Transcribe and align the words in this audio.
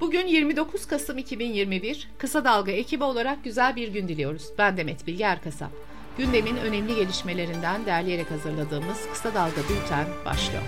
Bugün 0.00 0.26
29 0.26 0.86
Kasım 0.86 1.18
2021. 1.18 2.08
Kısa 2.18 2.44
Dalga 2.44 2.72
ekibi 2.72 3.04
olarak 3.04 3.44
güzel 3.44 3.76
bir 3.76 3.88
gün 3.88 4.08
diliyoruz. 4.08 4.48
Ben 4.58 4.76
Demet 4.76 5.06
Bilge 5.06 5.24
Erkasap. 5.24 5.70
Gündemin 6.18 6.56
önemli 6.56 6.94
gelişmelerinden 6.94 7.86
derleyerek 7.86 8.30
hazırladığımız 8.30 9.08
Kısa 9.12 9.34
Dalga 9.34 9.60
Bülten 9.70 10.06
başlıyor. 10.24 10.62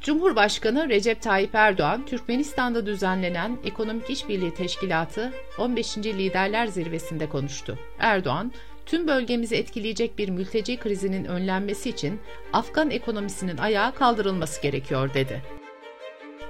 Cumhurbaşkanı 0.00 0.88
Recep 0.88 1.22
Tayyip 1.22 1.54
Erdoğan, 1.54 2.06
Türkmenistan'da 2.06 2.86
düzenlenen 2.86 3.58
Ekonomik 3.64 4.10
İşbirliği 4.10 4.54
Teşkilatı 4.54 5.32
15. 5.58 5.98
Liderler 5.98 6.66
Zirvesi'nde 6.66 7.28
konuştu. 7.28 7.78
Erdoğan, 7.98 8.52
tüm 8.86 9.08
bölgemizi 9.08 9.56
etkileyecek 9.56 10.18
bir 10.18 10.28
mülteci 10.28 10.76
krizinin 10.76 11.24
önlenmesi 11.24 11.90
için 11.90 12.20
Afgan 12.52 12.90
ekonomisinin 12.90 13.56
ayağa 13.56 13.90
kaldırılması 13.90 14.62
gerekiyor 14.62 15.14
dedi. 15.14 15.63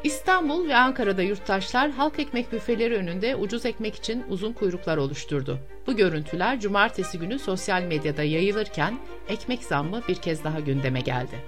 İstanbul 0.05 0.69
ve 0.69 0.77
Ankara'da 0.77 1.23
yurttaşlar 1.23 1.91
halk 1.91 2.19
ekmek 2.19 2.53
büfeleri 2.53 2.97
önünde 2.97 3.37
ucuz 3.37 3.67
ekmek 3.67 3.95
için 3.95 4.25
uzun 4.29 4.53
kuyruklar 4.53 4.97
oluşturdu. 4.97 5.59
Bu 5.87 5.97
görüntüler 5.97 6.61
cumartesi 6.61 7.19
günü 7.19 7.39
sosyal 7.39 7.83
medyada 7.83 8.23
yayılırken 8.23 8.99
ekmek 9.29 9.63
zammı 9.63 10.03
bir 10.09 10.15
kez 10.15 10.45
daha 10.45 10.61
gündeme 10.61 11.01
geldi. 11.01 11.41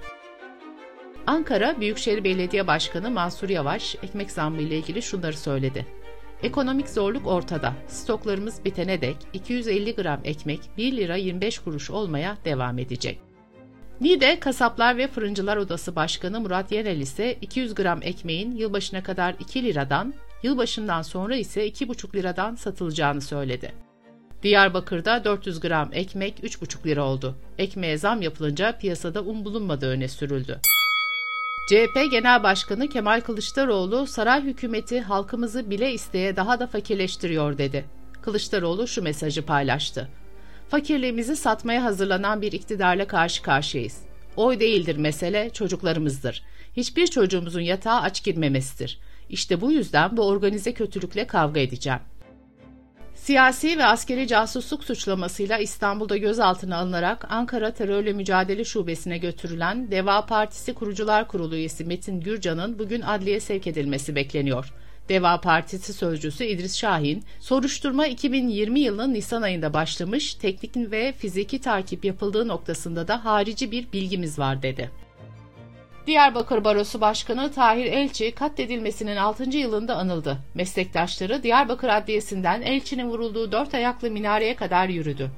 Ankara 1.27 1.81
Büyükşehir 1.81 2.25
Belediye 2.25 2.67
Başkanı 2.67 3.11
Mansur 3.11 3.49
Yavaş 3.49 3.97
ekmek 4.03 4.31
zammı 4.31 4.63
ile 4.63 4.77
ilgili 4.77 5.03
şunları 5.03 5.37
söyledi. 5.37 5.87
Ekonomik 6.43 6.89
zorluk 6.89 7.27
ortada. 7.27 7.73
Stoklarımız 7.89 8.65
bitene 8.65 9.01
dek 9.01 9.17
250 9.33 9.95
gram 9.95 10.21
ekmek 10.25 10.61
1 10.77 10.97
lira 10.97 11.17
25 11.17 11.59
kuruş 11.59 11.91
olmaya 11.91 12.37
devam 12.45 12.79
edecek. 12.79 13.26
NİDE 14.01 14.41
Kasaplar 14.41 14.97
ve 14.97 15.09
Fırıncılar 15.09 15.57
Odası 15.57 15.97
Başkanı 15.97 16.41
Murat 16.41 16.73
Yerel 16.73 17.01
ise 17.01 17.37
200 17.41 17.75
gram 17.75 18.03
ekmeğin 18.03 18.57
yılbaşına 18.57 19.03
kadar 19.03 19.35
2 19.41 19.65
liradan, 19.65 20.15
yılbaşından 20.43 21.03
sonra 21.03 21.37
ise 21.37 21.69
2,5 21.69 22.15
liradan 22.15 22.55
satılacağını 22.55 23.21
söyledi. 23.21 23.73
Diyarbakır'da 24.43 25.25
400 25.25 25.61
gram 25.61 25.89
ekmek 25.93 26.39
3,5 26.39 26.87
lira 26.87 27.05
oldu. 27.05 27.37
Ekmeğe 27.59 27.99
zam 27.99 28.23
yapılınca 28.23 28.79
piyasada 28.79 29.23
un 29.23 29.45
bulunmadığı 29.45 29.91
öne 29.91 30.09
sürüldü. 30.09 30.61
CHP 31.69 32.11
Genel 32.11 32.43
Başkanı 32.43 32.89
Kemal 32.89 33.21
Kılıçdaroğlu, 33.21 34.07
saray 34.07 34.43
hükümeti 34.43 35.01
halkımızı 35.01 35.71
bile 35.71 35.93
isteye 35.93 36.37
daha 36.37 36.61
da 36.61 36.67
fakirleştiriyor 36.67 37.59
dedi. 37.59 37.85
Kılıçdaroğlu 38.23 38.87
şu 38.87 39.03
mesajı 39.03 39.47
paylaştı. 39.47 40.09
Fakirliğimizi 40.69 41.37
satmaya 41.37 41.85
hazırlanan 41.85 42.43
bir 42.43 42.53
iktidarla 42.53 43.07
karşı 43.07 43.43
karşıyayız. 43.43 43.99
Oy 44.37 44.61
değildir 44.61 44.97
mesele, 44.97 45.51
çocuklarımızdır. 45.51 46.43
Hiçbir 46.77 47.07
çocuğumuzun 47.07 47.61
yatağa 47.61 48.01
aç 48.01 48.25
girmemesidir. 48.25 48.99
İşte 49.31 49.61
bu 49.61 49.73
yüzden 49.73 50.17
bu 50.17 50.27
organize 50.27 50.75
kötülükle 50.75 51.27
kavga 51.27 51.61
edeceğim. 51.61 52.01
Siyasi 53.15 53.79
ve 53.79 53.85
askeri 53.85 54.27
casusluk 54.27 54.85
suçlamasıyla 54.85 55.59
İstanbul'da 55.59 56.17
gözaltına 56.17 56.77
alınarak 56.77 57.27
Ankara 57.33 57.71
Terörle 57.71 58.13
Mücadele 58.13 58.65
Şubesi'ne 58.65 59.19
götürülen 59.19 59.91
Deva 59.91 60.27
Partisi 60.27 60.75
Kurucular 60.75 61.29
Kurulu 61.29 61.57
üyesi 61.57 61.85
Metin 61.85 62.21
Gürcan'ın 62.21 62.79
bugün 62.79 63.01
adliye 63.01 63.41
sevk 63.41 63.67
edilmesi 63.67 64.15
bekleniyor. 64.15 64.73
Deva 65.09 65.41
Partisi 65.41 65.93
sözcüsü 65.93 66.45
İdris 66.45 66.77
Şahin, 66.77 67.25
soruşturma 67.41 68.07
2020 68.07 68.81
yılının 68.81 69.15
Nisan 69.15 69.43
ayında 69.43 69.73
başlamış, 69.73 70.35
teknik 70.35 70.91
ve 70.91 71.13
fiziki 71.13 71.61
takip 71.61 72.05
yapıldığı 72.05 72.49
noktasında 72.49 73.09
da 73.09 73.25
harici 73.25 73.71
bir 73.71 73.93
bilgimiz 73.93 74.39
var 74.39 74.63
dedi. 74.63 74.91
Diyarbakır 76.07 76.65
Barosu 76.65 77.01
Başkanı 77.01 77.53
Tahir 77.53 77.87
Elçi 77.87 78.31
katledilmesinin 78.31 79.17
6. 79.17 79.57
yılında 79.57 79.97
anıldı. 79.97 80.39
Meslektaşları 80.55 81.43
Diyarbakır 81.43 81.89
Adliyesi'nden 81.89 82.63
Elçi'nin 82.63 83.09
vurulduğu 83.09 83.53
dört 83.53 83.75
ayaklı 83.75 84.11
minareye 84.11 84.57
kadar 84.57 84.89
yürüdü. 84.89 85.31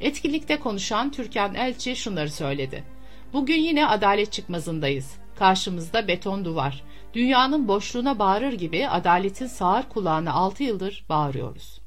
Etkinlikte 0.00 0.58
konuşan 0.58 1.10
Türkan 1.10 1.54
Elçi 1.54 1.96
şunları 1.96 2.30
söyledi. 2.30 2.84
Bugün 3.32 3.60
yine 3.60 3.86
adalet 3.86 4.32
çıkmazındayız. 4.32 5.14
Karşımızda 5.38 6.08
beton 6.08 6.44
duvar. 6.44 6.82
Dünyanın 7.14 7.68
boşluğuna 7.68 8.18
bağırır 8.18 8.52
gibi 8.52 8.88
adaletin 8.88 9.46
sağır 9.46 9.82
kulağına 9.82 10.32
6 10.32 10.62
yıldır 10.62 11.04
bağırıyoruz. 11.08 11.80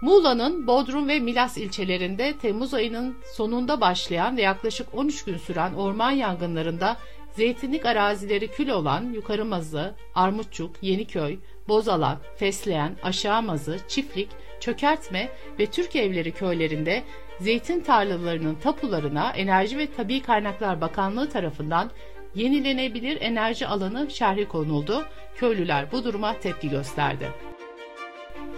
Muğla'nın 0.00 0.66
Bodrum 0.66 1.08
ve 1.08 1.20
Milas 1.20 1.58
ilçelerinde 1.58 2.34
Temmuz 2.42 2.74
ayının 2.74 3.16
sonunda 3.34 3.80
başlayan 3.80 4.36
ve 4.36 4.42
yaklaşık 4.42 4.94
13 4.94 5.24
gün 5.24 5.36
süren 5.38 5.74
orman 5.74 6.10
yangınlarında 6.10 6.96
zeytinlik 7.36 7.86
arazileri 7.86 8.48
kül 8.48 8.68
olan 8.68 9.12
Yukarımazı, 9.12 9.94
Armutçuk, 10.14 10.82
Yeniköy, 10.82 11.38
Bozalan, 11.68 12.18
Fesleyen, 12.36 12.96
Aşağımazı, 13.02 13.78
Çiftlik, 13.88 14.28
Çökertme 14.60 15.28
ve 15.58 15.66
Türk 15.66 15.96
Evleri 15.96 16.32
köylerinde 16.32 17.02
zeytin 17.40 17.80
tarlalarının 17.80 18.54
tapularına 18.54 19.30
Enerji 19.30 19.78
ve 19.78 19.92
Tabi 19.92 20.22
Kaynaklar 20.22 20.80
Bakanlığı 20.80 21.30
tarafından 21.30 21.90
yenilenebilir 22.34 23.20
enerji 23.20 23.66
alanı 23.66 24.10
şerhi 24.10 24.48
konuldu. 24.48 25.04
Köylüler 25.36 25.92
bu 25.92 26.04
duruma 26.04 26.38
tepki 26.40 26.70
gösterdi. 26.70 27.28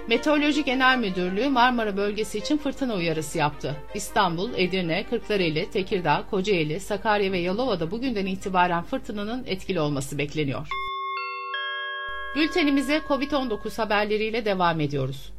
Meteoroloji 0.09 0.65
Genel 0.65 0.99
Müdürlüğü 0.99 1.49
Marmara 1.49 1.97
bölgesi 1.97 2.39
için 2.39 2.59
fırtına 2.59 2.95
uyarısı 2.95 3.39
yaptı. 3.39 3.77
İstanbul, 3.95 4.51
Edirne, 4.57 5.05
Kırklareli, 5.11 5.71
Tekirdağ, 5.71 6.25
Kocaeli, 6.31 6.81
Sakarya 6.81 7.33
ve 7.33 7.39
Yalova'da 7.39 7.91
bugünden 7.91 8.27
itibaren 8.27 8.83
fırtınanın 8.83 9.45
etkili 9.47 9.81
olması 9.81 10.19
bekleniyor. 10.19 10.69
Bültenimize 12.37 13.01
COVID-19 13.09 13.77
haberleriyle 13.77 14.45
devam 14.45 14.81
ediyoruz. 14.81 15.34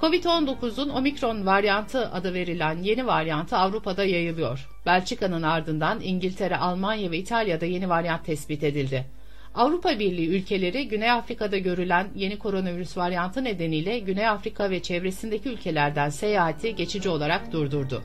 Covid-19'un 0.00 0.88
omikron 0.88 1.46
varyantı 1.46 2.12
adı 2.12 2.34
verilen 2.34 2.82
yeni 2.82 3.06
varyantı 3.06 3.56
Avrupa'da 3.56 4.04
yayılıyor. 4.04 4.68
Belçika'nın 4.86 5.42
ardından 5.42 6.00
İngiltere, 6.00 6.56
Almanya 6.56 7.10
ve 7.10 7.18
İtalya'da 7.18 7.66
yeni 7.66 7.88
varyant 7.88 8.24
tespit 8.24 8.64
edildi. 8.64 9.06
Avrupa 9.54 9.98
Birliği 9.98 10.28
ülkeleri 10.28 10.88
Güney 10.88 11.10
Afrika'da 11.10 11.58
görülen 11.58 12.08
yeni 12.14 12.38
koronavirüs 12.38 12.96
varyantı 12.96 13.44
nedeniyle 13.44 13.98
Güney 13.98 14.28
Afrika 14.28 14.70
ve 14.70 14.82
çevresindeki 14.82 15.48
ülkelerden 15.48 16.08
seyahati 16.08 16.74
geçici 16.74 17.08
olarak 17.08 17.52
durdurdu. 17.52 18.02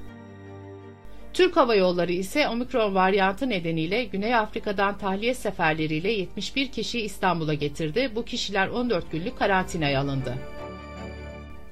Türk 1.33 1.57
Hava 1.57 1.75
Yolları 1.75 2.11
ise 2.11 2.49
omikron 2.49 2.95
varyantı 2.95 3.49
nedeniyle 3.49 4.03
Güney 4.03 4.35
Afrika'dan 4.35 4.97
tahliye 4.97 5.33
seferleriyle 5.33 6.11
71 6.11 6.67
kişi 6.67 7.01
İstanbul'a 7.01 7.53
getirdi. 7.53 8.11
Bu 8.15 8.25
kişiler 8.25 8.67
14 8.67 9.11
günlük 9.11 9.39
karantinaya 9.39 10.01
alındı. 10.01 10.58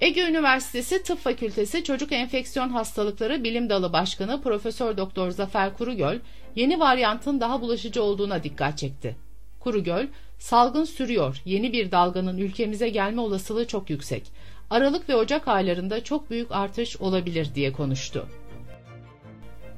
Ege 0.01 0.29
Üniversitesi 0.29 1.03
Tıp 1.03 1.19
Fakültesi 1.19 1.83
Çocuk 1.83 2.11
Enfeksiyon 2.11 2.69
Hastalıkları 2.69 3.43
Bilim 3.43 3.69
Dalı 3.69 3.93
Başkanı 3.93 4.41
Profesör 4.41 4.97
Doktor 4.97 5.31
Zafer 5.31 5.73
Kurugöl, 5.73 6.19
yeni 6.55 6.79
varyantın 6.79 7.39
daha 7.39 7.61
bulaşıcı 7.61 8.03
olduğuna 8.03 8.43
dikkat 8.43 8.77
çekti. 8.77 9.15
Kurugöl, 9.59 10.07
salgın 10.39 10.83
sürüyor, 10.83 11.41
yeni 11.45 11.73
bir 11.73 11.91
dalganın 11.91 12.37
ülkemize 12.37 12.89
gelme 12.89 13.21
olasılığı 13.21 13.67
çok 13.67 13.89
yüksek. 13.89 14.23
Aralık 14.69 15.09
ve 15.09 15.15
Ocak 15.15 15.47
aylarında 15.47 16.03
çok 16.03 16.29
büyük 16.29 16.51
artış 16.51 16.97
olabilir 16.97 17.49
diye 17.55 17.71
konuştu. 17.71 18.27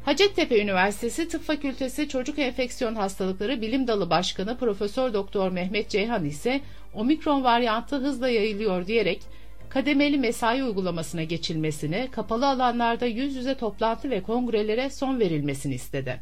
Hacettepe 0.06 0.62
Üniversitesi 0.62 1.28
Tıp 1.28 1.44
Fakültesi 1.44 2.10
Çocuk 2.10 2.40
Enfeksiyon 2.40 2.96
Hastalıkları 2.96 3.62
Bilim 3.62 3.88
Dalı 3.88 4.10
Başkanı 4.10 4.58
Profesör 4.58 5.14
Doktor 5.14 5.52
Mehmet 5.52 5.90
Ceyhan 5.90 6.26
ise 6.26 6.62
omikron 6.94 7.44
varyantı 7.44 7.96
hızla 7.96 8.30
yayılıyor 8.30 8.88
diyerek 8.88 9.22
kademeli 9.70 10.18
mesai 10.18 10.64
uygulamasına 10.64 11.24
geçilmesini, 11.24 12.10
kapalı 12.12 12.48
alanlarda 12.48 13.06
yüz 13.06 13.36
yüze 13.36 13.58
toplantı 13.58 14.10
ve 14.10 14.24
kongrelere 14.24 14.90
son 14.90 15.20
verilmesini 15.20 15.74
istedi. 15.74 16.22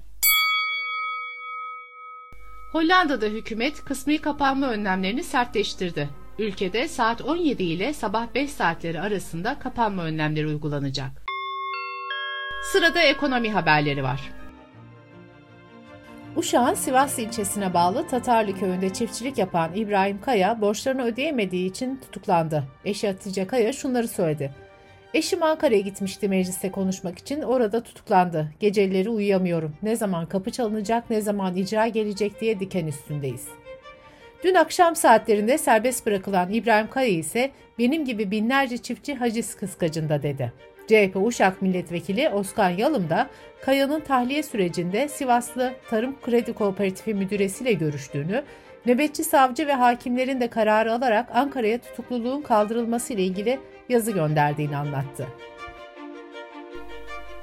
Hollanda'da 2.71 3.25
hükümet 3.25 3.85
kısmi 3.85 4.17
kapanma 4.17 4.69
önlemlerini 4.69 5.23
sertleştirdi. 5.23 6.09
Ülkede 6.39 6.88
saat 6.88 7.21
17 7.21 7.63
ile 7.63 7.94
sabah 7.94 8.33
5 8.35 8.49
saatleri 8.49 9.01
arasında 9.01 9.59
kapanma 9.59 10.03
önlemleri 10.03 10.47
uygulanacak. 10.47 11.25
Sırada 12.71 13.01
ekonomi 13.01 13.51
haberleri 13.51 14.03
var. 14.03 14.37
Uşak'ın 16.38 16.74
Sivas 16.74 17.19
ilçesine 17.19 17.74
bağlı 17.74 18.07
Tatarlı 18.07 18.60
köyünde 18.60 18.94
çiftçilik 18.94 19.38
yapan 19.38 19.75
İbrahim 19.75 20.22
Kaya 20.22 20.62
borçlarını 20.62 21.04
ödeyemediği 21.04 21.69
için 21.69 21.98
tutuklandı. 21.98 22.63
Eşi 22.86 23.07
Hatice 23.07 23.48
Kaya 23.48 23.74
şunları 23.74 24.07
söyledi. 24.07 24.51
Eşim 25.13 25.44
Ankara'ya 25.44 25.80
gitmişti 25.80 26.30
mecliste 26.30 26.72
konuşmak 26.72 27.19
için 27.19 27.42
orada 27.42 27.84
tutuklandı. 27.84 28.51
Geceleri 28.60 29.10
uyuyamıyorum. 29.10 29.75
Ne 29.84 29.95
zaman 29.95 30.25
kapı 30.25 30.51
çalınacak 30.51 31.10
ne 31.10 31.22
zaman 31.22 31.56
icra 31.56 31.88
gelecek 31.88 32.42
diye 32.42 32.60
diken 32.60 32.88
üstündeyiz. 32.88 33.48
Dün 34.44 34.56
akşam 34.56 34.95
saatlerinde 34.95 35.57
serbest 35.57 36.06
bırakılan 36.06 36.54
İbrahim 36.54 36.89
Kaya 36.89 37.07
ise 37.07 37.51
benim 37.80 38.06
gibi 38.06 38.31
binlerce 38.31 38.78
çiftçi 38.78 39.16
haciz 39.16 39.56
kıskacında 39.56 40.24
dedi. 40.24 40.54
CHP 40.88 41.16
Uşak 41.16 41.62
Milletvekili 41.62 42.30
Oskan 42.30 42.69
Yalım 42.69 43.10
da 43.10 43.30
Kaya'nın 43.62 44.00
tahliye 44.00 44.44
sürecinde 44.44 45.07
Sivaslı 45.07 45.74
Tarım 45.89 46.22
Kredi 46.22 46.54
Kooperatifi 46.54 47.13
müdüresiyle 47.13 47.74
görüştüğünü, 47.74 48.44
nöbetçi 48.86 49.24
savcı 49.24 49.68
ve 49.68 49.74
hakimlerin 49.74 50.42
de 50.42 50.48
kararı 50.48 50.94
alarak 50.94 51.30
Ankara'ya 51.34 51.78
tutukluluğun 51.78 52.42
kaldırılması 52.42 53.13
ile 53.13 53.24
ilgili 53.24 53.60
yazı 53.89 54.12
gönderdiğini 54.12 54.78
anlattı. 54.78 55.28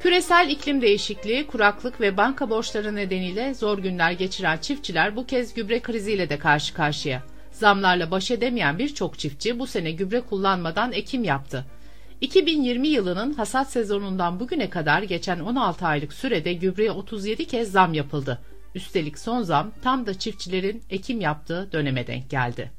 Küresel 0.00 0.49
iklim 0.50 0.82
değişikliği, 0.82 1.46
kuraklık 1.46 2.00
ve 2.00 2.17
banka 2.17 2.50
borçları 2.50 2.94
nedeniyle 2.94 3.55
zor 3.55 3.79
günler 3.79 4.12
geçiren 4.12 4.58
çiftçiler 4.58 5.17
bu 5.17 5.26
kez 5.26 5.55
gübre 5.55 5.81
kriziyle 5.81 6.29
de 6.29 6.38
karşı 6.38 6.75
karşıya. 6.75 7.23
Zamlarla 7.50 8.11
baş 8.11 8.31
edemeyen 8.31 8.79
birçok 8.79 9.19
çiftçi 9.19 9.58
bu 9.58 9.67
sene 9.67 9.93
gübre 9.93 10.20
kullanmadan 10.20 10.93
ekim 10.93 11.25
yaptı. 11.25 11.64
2020 12.20 12.88
yılının 12.88 13.32
hasat 13.32 13.70
sezonundan 13.70 14.40
bugüne 14.40 14.70
kadar 14.70 15.02
geçen 15.02 15.40
16 15.40 15.87
aylık 15.87 16.12
sürede 16.12 16.52
gübreye 16.52 16.90
37 16.90 17.46
kez 17.46 17.72
zam 17.72 17.94
yapıldı. 17.94 18.40
Üstelik 18.75 19.19
son 19.19 19.43
zam 19.43 19.72
tam 19.82 20.06
da 20.06 20.19
çiftçilerin 20.19 20.82
ekim 20.90 21.20
yaptığı 21.20 21.69
döneme 21.72 22.06
denk 22.06 22.31
geldi. 22.31 22.70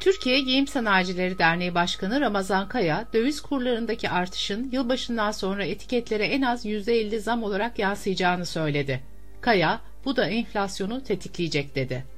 Türkiye 0.00 0.40
Giyim 0.40 0.66
Sanayicileri 0.66 1.38
Derneği 1.38 1.74
Başkanı 1.74 2.20
Ramazan 2.20 2.68
Kaya, 2.68 3.06
döviz 3.12 3.40
kurlarındaki 3.40 4.10
artışın 4.10 4.68
yılbaşından 4.72 5.30
sonra 5.30 5.64
etiketlere 5.64 6.26
en 6.26 6.42
az 6.42 6.66
%50 6.66 7.18
zam 7.18 7.42
olarak 7.42 7.78
yansıyacağını 7.78 8.46
söyledi. 8.46 9.00
Kaya, 9.40 9.80
bu 10.04 10.16
da 10.16 10.26
enflasyonu 10.28 11.02
tetikleyecek 11.02 11.74
dedi. 11.74 12.15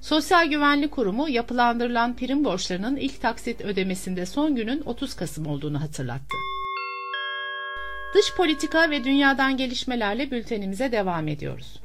Sosyal 0.00 0.46
Güvenlik 0.46 0.90
Kurumu 0.90 1.28
yapılandırılan 1.28 2.16
prim 2.16 2.44
borçlarının 2.44 2.96
ilk 2.96 3.20
taksit 3.20 3.60
ödemesinde 3.60 4.26
son 4.26 4.56
günün 4.56 4.82
30 4.82 5.14
Kasım 5.14 5.46
olduğunu 5.46 5.80
hatırlattı. 5.80 6.36
Dış 8.14 8.34
politika 8.36 8.90
ve 8.90 9.04
dünyadan 9.04 9.56
gelişmelerle 9.56 10.30
bültenimize 10.30 10.92
devam 10.92 11.28
ediyoruz. 11.28 11.80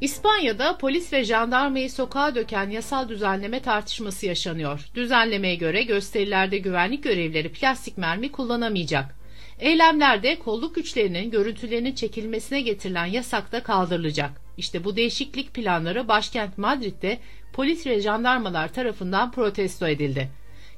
İspanya'da 0.00 0.78
polis 0.78 1.12
ve 1.12 1.24
jandarmayı 1.24 1.90
sokağa 1.90 2.34
döken 2.34 2.70
yasal 2.70 3.08
düzenleme 3.08 3.60
tartışması 3.60 4.26
yaşanıyor. 4.26 4.86
Düzenlemeye 4.94 5.54
göre 5.54 5.82
gösterilerde 5.82 6.58
güvenlik 6.58 7.02
görevlileri 7.04 7.52
plastik 7.52 7.98
mermi 7.98 8.32
kullanamayacak. 8.32 9.14
Eylemlerde 9.60 10.38
kolluk 10.38 10.74
güçlerinin 10.74 11.30
görüntülerinin 11.30 11.94
çekilmesine 11.94 12.60
getirilen 12.60 13.06
yasak 13.06 13.52
da 13.52 13.62
kaldırılacak. 13.62 14.45
İşte 14.56 14.84
bu 14.84 14.96
değişiklik 14.96 15.54
planları 15.54 16.08
başkent 16.08 16.58
Madrid'de 16.58 17.18
polis 17.52 17.86
ve 17.86 18.00
jandarmalar 18.00 18.72
tarafından 18.72 19.30
protesto 19.30 19.88
edildi. 19.88 20.30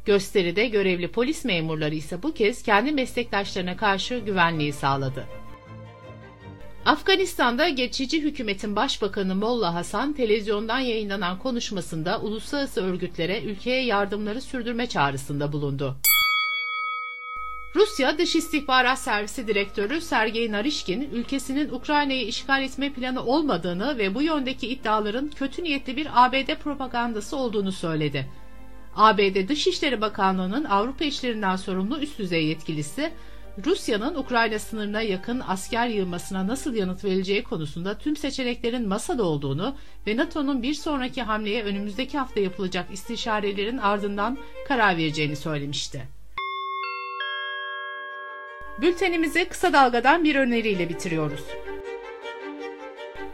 Gösteride 0.05 0.69
görevli 0.69 1.09
polis 1.09 1.45
memurları 1.45 1.95
ise 1.95 2.23
bu 2.23 2.35
kez 2.35 2.63
kendi 2.63 2.93
meslektaşlarına 2.93 3.77
karşı 3.77 4.19
güvenliği 4.19 4.73
sağladı. 4.73 5.27
Afganistan'da 6.85 7.69
geçici 7.69 8.23
hükümetin 8.23 8.77
başbakanı 8.77 9.35
Molla 9.35 9.75
Hasan 9.75 10.13
televizyondan 10.13 10.79
yayınlanan 10.79 11.39
konuşmasında 11.39 12.21
uluslararası 12.21 12.85
örgütlere 12.85 13.43
ülkeye 13.43 13.85
yardımları 13.85 14.41
sürdürme 14.41 14.87
çağrısında 14.87 15.53
bulundu. 15.53 15.97
Rusya 17.79 18.19
Dış 18.19 18.37
İstihbarat 18.37 18.99
Servisi 18.99 19.47
Direktörü 19.47 20.01
Sergey 20.01 20.53
Narishkin, 20.53 21.11
ülkesinin 21.13 21.71
Ukrayna'yı 21.71 22.27
işgal 22.27 22.63
etme 22.63 22.93
planı 22.93 23.23
olmadığını 23.23 23.99
ve 23.99 24.15
bu 24.15 24.23
yöndeki 24.23 24.69
iddiaların 24.69 25.31
kötü 25.31 25.65
niyetli 25.65 25.97
bir 25.97 26.09
ABD 26.15 26.55
propagandası 26.55 27.37
olduğunu 27.37 27.73
söyledi. 27.73 28.27
ABD 28.97 29.49
Dışişleri 29.49 30.01
Bakanlığı'nın 30.01 30.65
Avrupa 30.65 31.05
işlerinden 31.05 31.57
sorumlu 31.57 31.99
üst 31.99 32.19
düzey 32.19 32.47
yetkilisi, 32.47 33.13
Rusya'nın 33.67 34.15
Ukrayna 34.15 34.59
sınırına 34.59 35.03
yakın 35.03 35.43
asker 35.49 35.89
yığmasına 35.89 36.47
nasıl 36.47 36.75
yanıt 36.75 37.05
verileceği 37.05 37.43
konusunda 37.43 37.99
tüm 37.99 38.17
seçeneklerin 38.17 38.89
masada 38.89 39.23
olduğunu 39.23 39.77
ve 40.07 40.17
NATO'nun 40.17 40.63
bir 40.63 40.75
sonraki 40.75 41.23
hamleye 41.23 41.65
önümüzdeki 41.65 42.19
hafta 42.19 42.41
yapılacak 42.41 42.87
istişarelerin 42.93 43.79
ardından 43.79 44.39
karar 44.69 44.97
vereceğini 44.97 45.37
söylemişti. 45.37 46.18
Bültenimizi 48.81 49.45
kısa 49.45 49.73
dalgadan 49.73 50.25
bir 50.25 50.37
öneriyle 50.37 50.89
bitiriyoruz. 50.89 51.45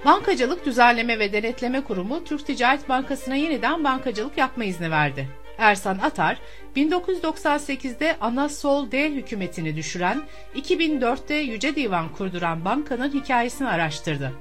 Bankacılık 0.04 0.66
Düzenleme 0.66 1.18
ve 1.18 1.32
Denetleme 1.32 1.80
Kurumu 1.80 2.24
Türk 2.24 2.46
Ticaret 2.46 2.88
Bankası'na 2.88 3.34
yeniden 3.34 3.84
bankacılık 3.84 4.38
yapma 4.38 4.64
izni 4.64 4.90
verdi. 4.90 5.28
Ersan 5.58 5.98
Atar, 5.98 6.38
1998'de 6.76 8.16
ana 8.20 8.48
sol 8.48 8.90
D 8.90 9.10
hükümetini 9.10 9.76
düşüren, 9.76 10.22
2004'te 10.56 11.34
Yüce 11.34 11.76
Divan 11.76 12.08
kurduran 12.08 12.64
bankanın 12.64 13.14
hikayesini 13.14 13.68
araştırdı. 13.68 14.32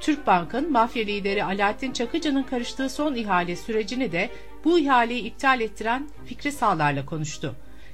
Türk 0.00 0.26
Bank'ın 0.26 0.72
mafya 0.72 1.04
lideri 1.04 1.44
Alaaddin 1.44 1.92
Çakıcı'nın 1.92 2.42
karıştığı 2.42 2.88
son 2.88 3.14
ihale 3.14 3.56
sürecini 3.56 4.12
de 4.12 4.30
bu 4.64 4.78
ihaleyi 4.78 5.22
iptal 5.22 5.60
ettiren 5.60 6.08
Fikri 6.26 6.52
Sağlar'la 6.52 7.06
konuştu. 7.06 7.54